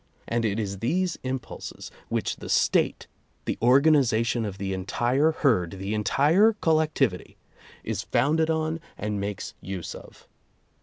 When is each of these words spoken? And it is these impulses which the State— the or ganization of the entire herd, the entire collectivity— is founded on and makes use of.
And 0.27 0.45
it 0.45 0.57
is 0.59 0.79
these 0.79 1.19
impulses 1.21 1.91
which 2.09 2.37
the 2.37 2.49
State— 2.49 3.05
the 3.45 3.55
or 3.61 3.79
ganization 3.79 4.45
of 4.47 4.57
the 4.57 4.73
entire 4.73 5.31
herd, 5.31 5.73
the 5.73 5.93
entire 5.93 6.53
collectivity— 6.53 7.37
is 7.83 8.01
founded 8.01 8.49
on 8.49 8.79
and 8.97 9.19
makes 9.19 9.53
use 9.61 9.93
of. 9.93 10.27